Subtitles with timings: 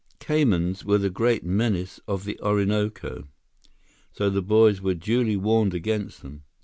[0.19, 3.27] Caymans were the great menace of the Orinoco,
[4.11, 6.41] so the boys were duly warned against them.